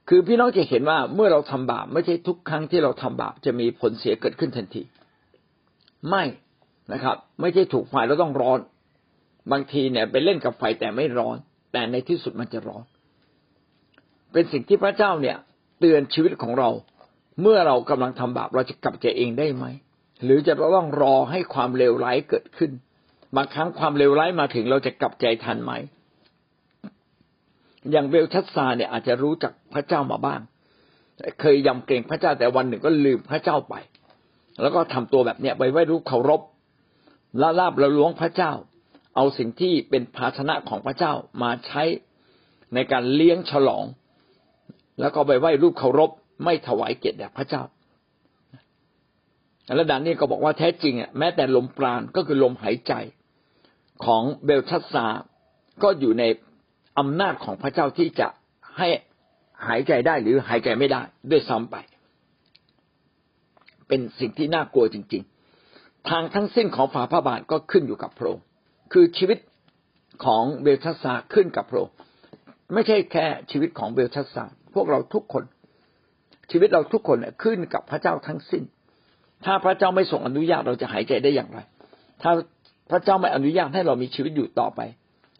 [0.08, 4.82] คือพี่น้องจะเห็นว่าเมื่อเราทำบาปไม่ใช่ทุกครั้งที่เราทำบาปจะมีผลเสียเกิดขึ้นทันที
[6.08, 6.24] ไม่
[6.92, 8.60] นะครับ ไม่ใช่ถูกไฟแล้วต้องร้อน
[9.52, 11.36] บางทีเนี่ยไปเล่นกับไฟแต่ไม่ร้อน
[11.72, 12.84] แต่ในที่สุดมันจะร้อน
[14.32, 15.36] เป็นสิ่งที่พระเจ้าเนี่ย
[15.80, 16.70] เตือนชีวิตของเรา
[17.42, 19.64] เมื่อเรากำลังทำบาปเราจะกลับใจเองได้ไหม
[20.24, 22.70] หรือจะต้องรอให้ความเลวร้ายเกิดขึ้น
[23.36, 25.72] บางครั้งความเลวร้ายมาถึงเราจะกลับใจทันไหม
[27.90, 30.40] อย่างเบลชัสซาเนี่ยอาจจะรู้จักพระเจ้ามาบ้าง
[31.40, 33.74] เคยยำเกรงพระเจ้าแต่วันหนึ่งก็ลืมพระเจ้าไป
[34.60, 36.40] แล้วก็ทำตัวแบบเนี้ยไปไว้รู้เคารพ
[37.40, 38.52] ละลาบละล้วงพระเจ้า
[39.16, 41.82] เอาสิ่งที่เป็นภาชนะของพระเจ้ามาใช้
[42.74, 43.84] ในการเลี้ยงฉลอง
[45.00, 46.10] แล้วก็ไปไหว้รูปเคารพ
[46.44, 47.62] ไม่ถวายเกียรติแด่พระเจ้า
[49.74, 52.92] แล้วดานนี้ก็บอกว่าแท้จริงอะแม้แต่ลมปราณก็คือลมหายใจ
[54.04, 55.06] ของเบลทัสซา
[55.82, 56.24] ก็อยู่ใน
[56.98, 58.28] อำนาจของพระเจ้าที่จะ
[58.78, 58.88] ให้
[59.66, 61.76] หายใจได้หรือหายใจไม่ได้ด้วยซ้ำไป
[63.88, 65.22] เป็นสิ่งที่น่ากลัวจริง
[65.66, 68.44] ๆ ทางทั้งสิ้นของฝ่าพระบาทก็ขึ้นอยู่กับพระองค์
[68.92, 69.38] คือชีวิต
[70.24, 71.94] ของเบลทัสซาขึ้นกับพระองค์
[72.74, 74.44] ไม่ใช่แค่ชีวิตของเบลทัสซา
[74.74, 75.44] พวกเราทุกคน
[76.50, 78.62] ชีวิตเราทุกคนขึ้นกับพระเจ้าทั้งสิ้น
[79.44, 81.58] ถ้าพระเจ้าไม่ส่งอนุญาตเราจะหายใจได้อย่างไร
[82.22, 82.30] ถ้า
[82.90, 84.80] พระเจ้าไม่อนุญาตให้เรามีชีวิตอยู่ต่อไป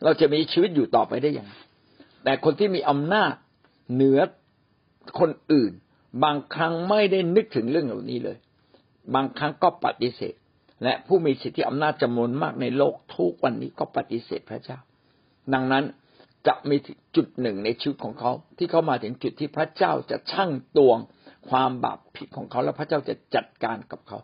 [0.05, 1.53] เราจะมีชีวิตอยู่ต่อไปได้อย่างไร
[2.25, 3.33] แต่คนที่มีอำนาจ
[3.95, 4.21] เหนือ
[5.21, 5.73] คนอื่น
[6.25, 8.39] บางครั้งไม่ได้นึกถึงเรื่องเหล่านี้เลย
[9.15, 10.35] บางครั้งก็ปฏิเสธ
[10.85, 14.79] และผู้มีสิทธิอำนาจจำนวนมากในโลกทุกวันนี้ก็ปฏิเสธพระเจ้า
[15.55, 15.85] ดังนั้น
[16.47, 16.77] จะมี
[17.17, 20.99] จุดหนึ่งในชีวิตของเขา ที่เขามาถึงจุดที่พระเจ้าจะชั่งตวง
[21.51, 24.19] ความบาปผิดของเขาแล้วพระเจ้าจะจัดการกับเขา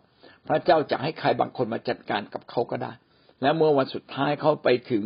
[0.47, 2.91] พระเจ้าจะให้ใครบางคนมาจัดการกับเขาก็ได้
[3.41, 5.03] และเมื่อวันสุดท้ายเขาไปถึง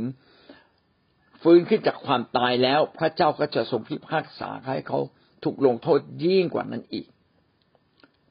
[1.42, 5.00] ฟื้นขึ้นจากความตายแล้ว พระเจ้าก็จะทรงพิพากษาให้เขา
[5.44, 7.08] ถูกลงโทษยิ่งกว่านั้นอีก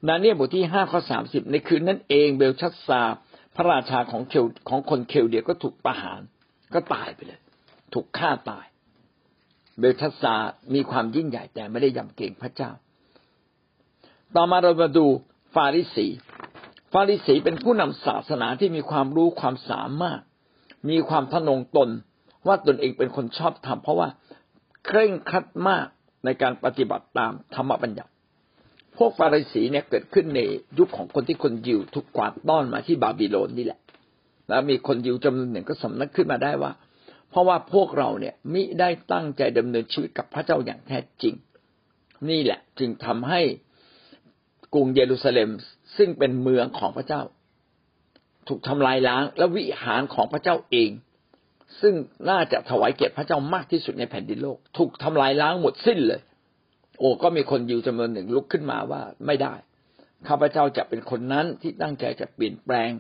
[0.07, 3.03] นาเนียบทที่ห้าข้อสามสิบในคืนนั้นเองเบลชัสซา
[3.57, 6.21] พระราชาของเคลของคนเคลเดียก็ถูกประหาร
[6.75, 7.41] ก็ตายไปเลย
[7.95, 8.67] ถูกฆ่าตาย
[9.79, 10.35] เบลชัสซา
[10.75, 12.71] มีความยิ่งใหญ่แต่ไม่ได้ยำเกรงพระเจ้า
[14.37, 15.07] ต่อมาเรามาดู
[15.55, 16.07] ฟาริสี
[16.93, 20.21] ฟาริสีเป็นผู้นำศาสนาที่มีความรู้ความสามารถ
[20.91, 21.89] มีความทะนงตน
[22.47, 24.09] ว่าตนเองเป็นคนชอบธรรมเพราะว่า
[24.87, 25.87] เคร่งครัดมาก
[26.27, 28.11] ในการปฏิบัติตามธรรมบัญญัติ
[28.97, 30.41] พวกฟาริสีเนี่ยเกิดขึ้นใน
[30.79, 33.81] ยุคของคนที่คนยิวถูกกวาดต้อนมาที่บาบิโลนนี่แหละ
[34.49, 36.73] แล้วมีคนยิวจำนวนหนึ่งก็สำนักขึ้นมาได้ว่า
[37.31, 41.35] เพราะว่าพวกเราเนี่ยมิได้ตั้งใจดำเนินชีวิตกับพระเจ้าอย่างแท้จริง
[42.29, 43.41] นี่แหละ จึงทำให้
[44.75, 45.51] กรุงเยรูซาเล็ม
[45.97, 47.23] ซึ่งเป็นเมืองของพระเจ้า
[48.49, 50.91] ถูกทำลายล้างและวิหารของพระเจ้าเอง
[51.81, 51.95] ซึ่ง
[52.31, 56.21] น่าจะถวายเกียรติพระเจ้ามากที่สุดในแผ่นดินโลก ถูกทำลายล้างหมดสิ้นเลย
[56.99, 59.55] โอ้ก็มีคนยิวจำนวนหนึ่งลุกขึ้นมาว่าไม่ได้
[60.29, 62.91] ข้าพเจ้าจะเป็นคนนั้นที่ตั้งใจจะเปลี่ยนแปลง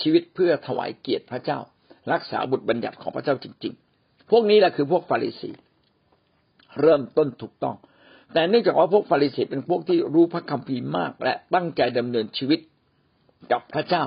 [0.00, 1.58] ชีวิตเพื่อถวายเกียรติพระเจ้า
[2.12, 5.50] รักษาบุตรบัญญัติของพระเจ้าจริง ๆ พวกนี้แหละคือพวกฟาริสี
[6.80, 7.76] เริ่มต้นถูกต้อง
[8.34, 12.60] แต่เนื่องจากว่าพวกฟาริสีเป็นพวกที่รู้พระคัมภีร์มาก และตั้งใจดำเนินชีวิต
[13.52, 14.04] กับพระเจ้า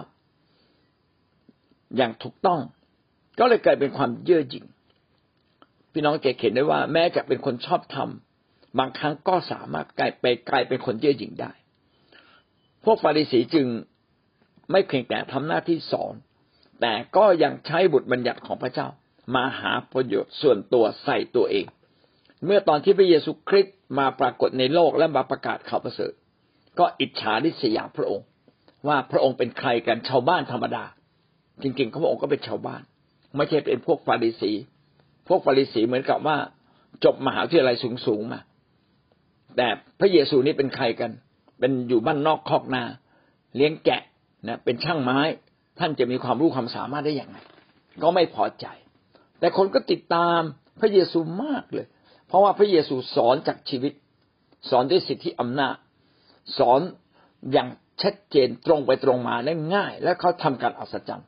[1.97, 2.59] อย่างถูกต้อง
[3.43, 4.65] ก็เลยกลายเป็นความเย่อหยิ่ง
[5.91, 8.09] พี่น้องจะเห็นได้ว่า แม้จะเป็นคนชอบธรรม
[8.79, 11.51] บางครั้งก็สามารถกลายไปกลายเป็นคนเย่อหยิ่งได้
[12.83, 13.67] พวกฟาริสีจึง
[14.71, 16.13] ไม่เพียงแต่ทำหน้าที่สอน
[16.81, 18.87] แต่ก็ยังใช้บุตรบัญญัติของพระเจ้า
[19.35, 21.65] มาหาประโยชน์ส่วนตัวใส่ตัวเอง
[22.45, 26.13] เมื่อตอนที่พระเยซูคริสต์มาปรากฏในโลกและมาประกาศข่าวประเสริฐ
[26.79, 28.25] ก็อิจฉาริษยาพระองค์
[28.87, 30.83] ว่าพระองค์เป็นใครกันชาวบ้านธรรมดา
[31.61, 32.81] จริงๆพระองค์ก็เป็นชาวบ้าน
[33.35, 34.51] ไม่ใช่เป็นพวกฟาริสี
[35.27, 36.37] พวกฟาริสีเหมือนกับว่า
[37.03, 38.39] จบมหาวิทยาลัยสูงๆมา
[39.57, 39.67] แต่
[39.99, 41.11] พระเยซูนี่เป็นใครกัน
[41.59, 42.83] เป็นอยู่บ้านนอกคอกนา
[43.55, 44.01] เลี้ยงแกะ
[44.47, 45.19] นะเป็นช่างไม้
[45.79, 47.37] ท่านจะมีความรู้ความสามารถได้อย่างไร
[48.01, 48.65] ก็ไม่พอใจ
[49.39, 50.39] แต่คนก็ติดตาม
[50.79, 51.87] พระเยซูมากเลย
[52.27, 53.93] เพราะว่าพระเยซูสอนจากชีวิต
[54.69, 55.75] สอนด้วยสิทธิอำนาจ
[56.57, 56.79] สอน
[57.51, 57.67] อย่าง
[58.01, 61.27] ชัดเจนตรงไปตรงมาได้ง่าย และเขาทำการอัศจรรย์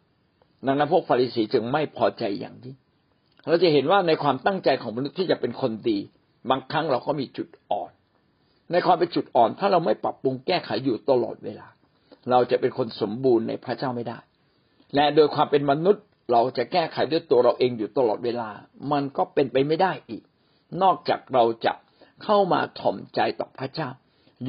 [0.65, 2.73] ดังนั้นพวกฟาริสีจึงไม่พอใจอย่างนี้
[3.47, 5.99] เราจะเห็นว่าในความตั้งใจของมนุษย์ที่จะเป็นคนดี
[6.49, 7.91] บางครั้งเราก็มีจุดอ่อน
[8.71, 11.67] ในความเป็นจุดอ่อน ถ้าเราไม่ปรับปรุงแก้ไขอยู่ตลอดเวลา
[12.31, 14.19] เราจะเป็นคนสมบูรณ์ในพระเจ้าไม่ได้
[14.95, 18.49] และโดยความเป็นมนุษย์เราจะแก้ไขด้วยตัวเราเองอยู่ตลอดเวลา
[18.91, 20.23] มันก็เป็นไปไม่ได้อีก
[20.81, 21.73] นอกจากเราจะ
[22.23, 23.89] เข้ามาถ่อมใจต่อพระเจ้า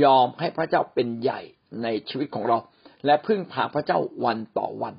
[0.03, 1.40] ยอมให้พระเจ้าเป็นใหญ่
[1.83, 2.59] ในชีวิตของเรา
[3.07, 4.94] และพึ่งพาพระเจ้าวันต่อวัน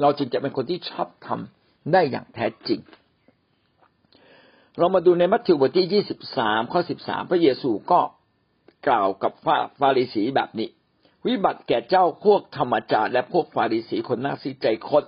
[0.00, 2.80] เราจึงจะเป็นคนที่ชอบทำได้อย่างแท้จริง
[4.78, 8.00] เรามาดูในมัทธิวบทที่ยี่สิบสามข้อสิบสามพระเยซูก็
[8.86, 9.32] กล่าวกับ
[9.80, 10.68] ฟาริสีแบบนี้
[11.26, 15.04] วิบัติแก่เจ้าพวกธรรมจารย์และพวกฟาริสีคนน่าซีใจคด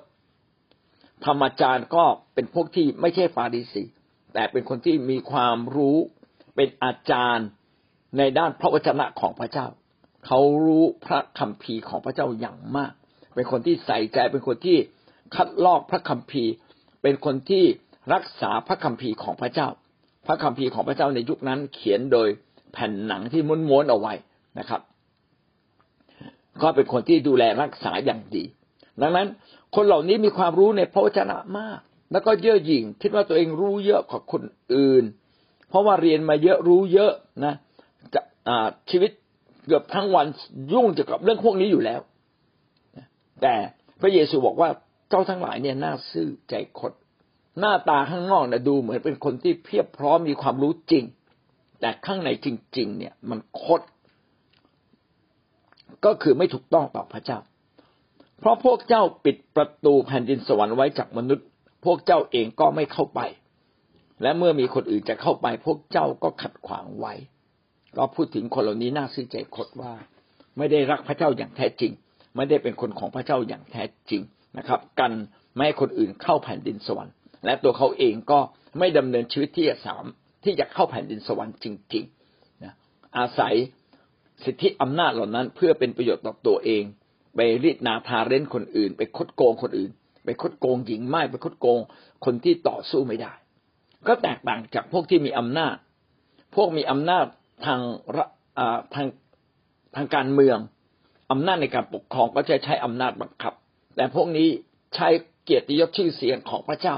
[1.26, 3.82] ธรรมจารย์ก็เป็นพวกที่ไม่ใช่ฟาริสี
[4.34, 5.98] แต่เป็นคนที่มีความรู้
[6.56, 7.46] เป็นอาจารย์
[8.18, 9.66] ในด้านพระวจนะของพระเจ้า
[10.26, 12.92] เขารู้พระคัมภีร์ของพระเจ้าอย่างมาก
[13.34, 14.78] เป็นคนที่ใส่ใจเป็นคนที่
[15.34, 16.52] คัดลอกพระคัมภีร์
[17.02, 17.64] เป็นคนที่
[18.14, 19.68] รักษาพระคัมภีร์ของพระเจ้า
[20.26, 22.28] พระคัมภีร์ของพระเจ้าในยุคนั้นเขียนโดย
[22.72, 24.14] แผ่นหนังที่ม้วนๆเอาไว้
[24.58, 24.80] นะครับ
[26.62, 28.44] ก็เป็นคนที่ดูแลรักษาอย่างดี
[29.02, 29.28] ดังนั้น
[29.74, 31.78] คนเหล่านี้มีความรู้ในพระวจนะมาก
[32.12, 34.42] แล้วก็เย่อหยิ่งคิดว่าตัวเองรู้เยอะกว่าคน
[34.74, 35.04] อื่น
[35.68, 37.12] เพราะว่าเรียนมาเยอะรู้เยอะ
[37.44, 37.54] นะ
[38.14, 38.20] จะ
[38.90, 39.10] ชีวิต
[39.66, 40.26] เกือบทั้งวัน
[40.72, 42.00] ยุ่งเกี่ยวกับเรื่องพวกนี้อยู่แล้ว
[43.42, 43.54] แต่
[44.00, 44.70] พระเยซูบอกว่า
[45.08, 46.92] เจ้าทั้งหลายเนี่ยน่าซื่อใจคด
[47.58, 51.04] หน้าตาข้างนอกเนะดูเหมือนเป็นคนที่เพียบพร้อมมีความรู้จริง
[51.80, 52.48] แต่ข้างในจ
[52.78, 53.80] ริง ๆ เนี่ยมันคด
[56.04, 57.38] ก็คือไม่ถูกต้องต่อพระเจ้า
[58.38, 61.46] เพราะพวกเจ้าปิดประตูแผ่นดินสวรรค์ไว้จากมนุษย์
[61.84, 63.20] พวกเจ้าเองก็ไม่เข้าไป
[64.22, 67.14] และเมื่อมีคนอื่นจะเข้าไป พวกเจ้าก็ขัดขวางไว้
[67.96, 69.92] ก็พูดถึงคนเหล่านี้น่าซื่อใจคดว่า
[70.56, 71.92] ไม่ได้รักพระเจ้าอย่างแท้จริง
[72.36, 74.22] ไม่ได้เป็นคนของพระเจ้าอย่างแท้จริง
[74.58, 75.12] นะครับ กัน
[75.54, 77.14] ไม่ให้คนอื่นเข้าแผ่นดินสวรรค์
[77.44, 78.40] และตัวเขาเองก็
[78.78, 80.04] ไม่ดำเนินชีวิตที่จะสาม
[80.44, 82.74] ที่จะเข้าแผ่นดินสวรรค์จริงๆนะ
[83.18, 83.54] อาศัย
[84.44, 86.82] สิทธิอำนาจเหล่านั้นเพื่อเป็นประโยชน์ต่อตัวเอง
[87.36, 89.90] ไปรีดนาทาเร้นคนอื่น ไปคดโกงคนอื่น
[90.24, 91.80] ไปคดโกงหญิงไม่ไปคดโกง
[92.24, 93.32] คนที่ต่อสู้ไม่ได้
[94.08, 95.76] ก็แตกต่างจากพวกที่มีอำนาจ
[96.56, 97.26] พวกมีอำนาจ
[97.66, 97.80] ทาง
[98.94, 99.06] ทาง
[99.96, 100.58] ทางการเมือง
[101.30, 103.52] อำนาจในการปกครองก็จะใช้อำนาจบังคับ
[103.96, 104.48] แต่พวกนี้
[104.94, 105.08] ใช้
[105.44, 106.96] เกียรติยศชื่อเสียงของพระเจ้า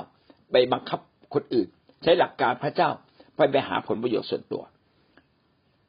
[0.50, 1.00] ไปบังคับ
[1.34, 1.68] คนอื่น
[2.02, 2.90] ใช้หลักการพระเจ้า
[3.36, 4.62] ไปไปหาผลประโยชน์ส่วนตัว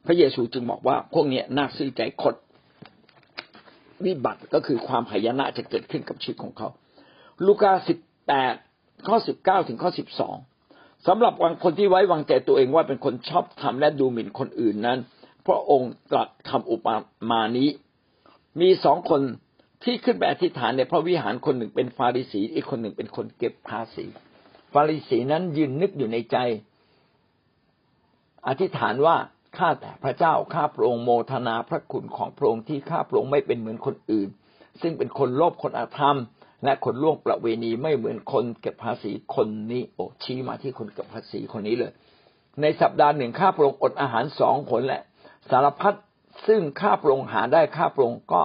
[0.06, 2.36] พระเยซูจึงบอกว่าพวกนี้น่าซื้อใจคด
[4.06, 6.68] วิบัติก็คือความหายนะจะเกิดขึ้นกับชีวิตของเขา
[7.46, 8.54] ลูกาสิบแปด
[9.08, 10.36] ข้อสิบเก้าถึงข้อสิบสอง
[11.08, 15.00] สำหรับวางคนที่ไว้วางใจตัวเองว่าเป็นคนชอบทำและดูหมิ่นคนอื่นนั้น
[15.48, 16.88] พระองค์ตรัสคำอุป
[17.32, 17.70] มานี้
[18.62, 19.22] มีสองคน
[19.84, 24.06] ที่ขึ้นไปอธิษฐานในพระวิหารคนหนึ่งเป็นฟาริสี อีกคนหนึ่งเป็นคนเก็บภาษี
[24.74, 26.38] ฟาริสีนั้นยืนนึกอยู่ในใจ
[28.48, 29.16] อธิษฐานว่า
[29.58, 34.30] ข้าแต่พระเจ้าข้าพระองค์โมทนาพระคุณของพระองค์ที่ข้าพระองค์ไม่เป็นเหมือนคนอื่น
[34.82, 36.18] ซึ่งเป็นคนโลภคนอาธรรม
[36.63, 41.92] และคนล่วงประเวณีไม่เหมือนคนเก็บภาษีคนนี้โอ้ชี้มาที่คนเก็บภาษีคนนี้เลย
[42.62, 45.02] ในสัปดาห์หนึ่งข้าพระองค์อดอาหารสองคนและ
[45.50, 45.94] สารพัด
[46.48, 48.41] ซึ่งข้าพระองค์หาได้ข้าพระองค์ก็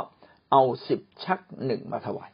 [0.53, 2.31] เอาสิบชักหนึ่งมาถวาย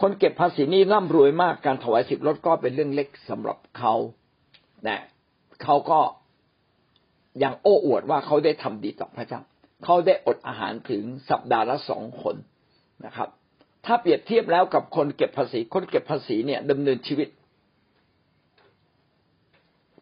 [0.00, 3.94] คนเก็บภาษีนี่ร่ำรวยมากการถวายสิบรถก็เป็นเรื่องเล็กสำหรับเขา
[4.84, 4.96] แต่
[5.62, 6.00] เขาก็
[7.42, 9.40] ยังโอ้อวดว่าเขาได้ทำดีต่อพระเจ้า
[9.84, 12.36] เขาได้อดอาหารถึงสัปดาห์ละสองคน
[13.04, 13.28] นะครับ
[13.86, 17.28] ถ้าเปรียบเทียบแล้วกับคนเก็บภาษี คนเก็บภาษีเนี่ยดำเนินชีวิต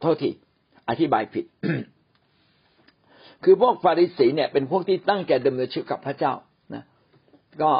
[0.00, 0.30] โทษที
[0.88, 1.44] อธิบายผิด
[3.44, 6.32] คือพวกฟาริสีเนี่ย เป็นพวกที่ตั้งใจดำเนินชีวิตกับพระเจ้า
[6.74, 6.84] นะ
[7.62, 7.70] ก็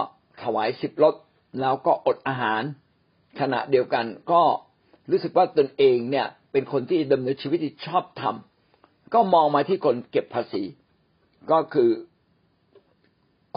[0.42, 1.14] ถวายสิบรถ
[1.60, 2.62] แล้วก็อดอาหาร
[3.40, 4.42] ขณะเดียวกันก็
[5.10, 10.62] รู้สึกว่าตนเองเนี่ย เป็นคนที่ดำเนินชีวิตที่ชอบทำก็มองมาที่คนเก็บภาษี
[11.50, 11.90] ก็คือ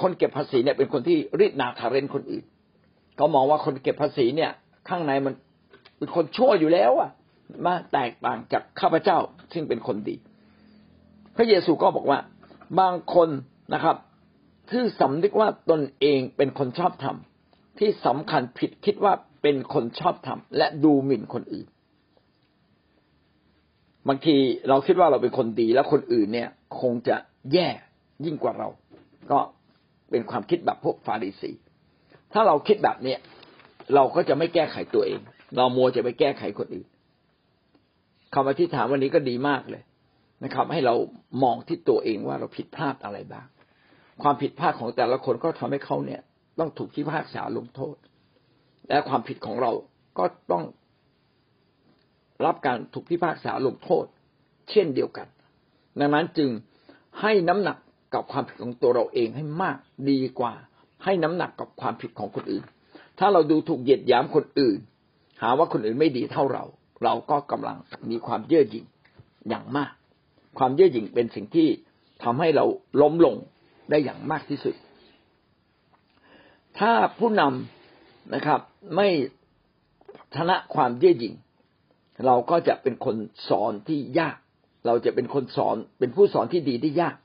[0.02, 2.44] คนเก็บภาษีเนี่ย เป็นคนที่รีดนาทาเรนคนอื่น
[3.20, 4.52] ก็มองว่าคนเก็บภาษีเนี่ย
[4.90, 5.34] ข้างในมัน
[5.98, 7.10] เป็นคนชั่วอยู่แล้วอะ
[7.66, 9.18] มาแตกต่างจากข้าพเจ้า
[9.54, 10.16] ซึ่งเป็นคนดี
[11.36, 12.20] พระเยซูก็บอกว่า
[12.80, 13.30] บางคน
[13.74, 13.96] นะครับ
[14.70, 21.68] ที่สำนึกว่าตนเองเป็นคนชอบทำที่สำคัญผิดคิดว่าเป็นคนชอบทำและดูหมิ่นคนอื่น
[24.08, 24.36] บางที
[24.70, 27.16] เราคิดว่าเราเป็นคนดี แล้วคนอื่นเนี่ย คงจะ
[27.54, 27.68] แย่
[28.26, 28.68] ยิ่งกว่าเรา
[29.32, 29.40] ก็
[30.10, 31.52] เป็นความคิดแบบพวกฟาริสี
[32.34, 33.20] ถ้าเราคิดแบบเนี้ย
[33.96, 35.20] เราก็จะไม่แก้ไขตัวเอง
[35.58, 36.88] เรามัวจะไปแก้ไขคนอื่น
[38.34, 39.84] คำอธิษฐานวันนี้ก็ดีมากเลย
[40.44, 40.96] นะครับ ให้เรา
[41.44, 43.48] มองที่ตัวเองว่าเราผิดพลาดอะไรบ้าง
[44.22, 46.22] ความผิดพลาดของแต่ละคนก็ทำให้เขาเนี่ย
[46.60, 47.96] ต้องถูกพิพากษาลงโทษ
[48.89, 49.72] และความผิดของเรา
[50.17, 50.63] ก็ต้อง
[52.46, 54.06] รับการถูกพิพากษาลงโทษ
[54.70, 55.28] เช่นเดียวกัน
[56.00, 56.50] ดังนั้นจึง
[57.22, 57.78] ให้น้ำหนัก
[58.13, 59.78] กับความผิดของตัวเราเองให้มาก
[60.10, 60.54] ดีกว่า
[61.04, 62.63] ให้น้ำหนักกับความผิดของคนอื่น
[63.20, 64.80] ถ้าเราดูถูกเหยียดหยามคนอื่น
[65.41, 66.63] หาว่าคนอื่นไม่ดีเท่าเรา
[67.04, 67.78] เราก็กำลัง
[68.12, 68.86] มีความเย่อหยิ่ง
[69.50, 69.92] อย่างมาก
[70.58, 71.68] ความเย่อหยิ่งเป็นสิ่งที่
[72.24, 72.66] ทำให้เรา
[73.02, 73.36] ล้มลง
[73.90, 74.76] ได้อย่างมากที่สุด
[76.80, 78.60] ถ้าผู้นำนะครับ
[78.96, 79.08] ไม่
[80.36, 81.34] ชนะความเย่อหยิ่ง
[82.26, 83.16] เราก็จะเป็นคน
[83.50, 84.38] สอนที่ยาก
[84.86, 87.16] เราจะเป็นคนสอนเป็นผู้สอนที่ดีได้ยาก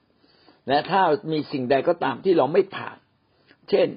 [0.69, 2.97] และถ้ามีสิ่งใดก็ตามที่เราไม่ผ่าน
[3.69, 3.89] เช่น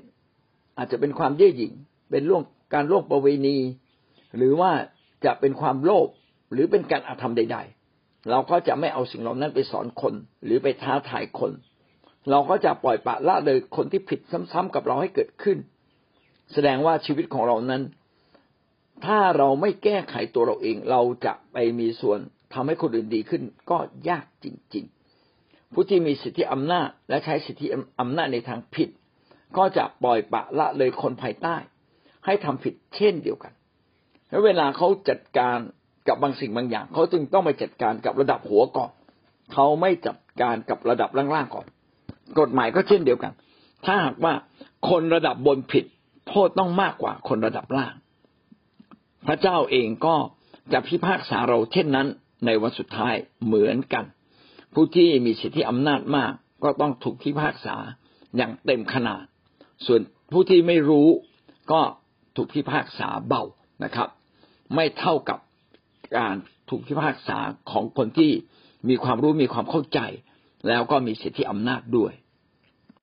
[0.78, 1.74] อาจจะเป็นความเย่อหยิ่ง
[2.10, 3.58] เป็นล่วงการล่วงประเวณี
[4.38, 4.72] หรือว่า
[5.26, 6.08] จะเป็นความโลภ
[6.52, 7.58] หรือเป็นการอาธรรมใด
[7.94, 10.14] ๆ เราก็จะไม่เอาสิ่งเหล่านั้นไปสอนคน
[10.46, 11.52] หรือไปท้าทายคน
[12.30, 14.20] เราก็จะปล่อยปะละเลยคนที่ผิด
[14.52, 15.58] ซ้ำๆกับเราให้เกิดขึ้น
[16.54, 17.84] แสดงว่าชีวิตของเรานั้น
[19.06, 22.20] ถ้าเราไม่แก้ไขตัวเราเอง เราจะไปมีส่วน
[22.54, 23.78] ทำให้คนอื่นดีขึ้น ก็
[24.10, 24.86] ยากจริง
[25.30, 27.68] ๆ ผู้ที่มีสิทธิอำนาจ และใช้สิทธิ
[28.00, 28.90] อำนาจในทางผิด
[29.58, 31.56] ก็จะปล่อยปะละเลยคนภายใต้
[32.26, 33.54] ให้ทำผิดเช่นเดียวกัน
[34.30, 35.58] แล้วเวลาเขาจัดการ
[36.08, 38.92] กับบางสิ่งบางอย่างเขาจึงต้องไปจัดการกับระดับหัวก่อน
[39.54, 41.66] เขาไม่จัดการกับระดับล่างๆก่อน
[42.40, 43.34] กฎหมายก็เช่นเดียวกัน
[43.86, 44.34] ถ้าหากว่า
[44.90, 45.86] คนระดับบนผิด
[46.30, 47.94] โทษต้องมากกว่าคนระดับล่าง
[49.28, 50.16] พระเจ้าเองก็
[50.74, 52.08] จะพิพากษาเราเช่นนั้น
[52.46, 53.16] ในวันสุดท้าย
[53.46, 54.06] เหมือนกัน
[54.74, 57.76] ผู้ที่มีสิทธิอำนาจมาก ก็ต้องถูกพิพากษา
[58.38, 59.24] อย่างเต็มขนาด
[59.86, 61.08] ส่วนผู้ที่ไม่รู้
[61.72, 61.82] ก็
[62.36, 63.44] ถูกพิพากษาเบา
[63.84, 64.10] นะครับ
[64.76, 65.40] ไม่เท่ากับ
[66.18, 66.36] การ
[66.70, 67.40] ถูกพิพากษา
[67.72, 68.32] ของคนที่
[68.90, 70.00] มีความรู้มีความเข้าใจ
[70.68, 72.14] แล้วก็มีสิทธิอำนาจด้วย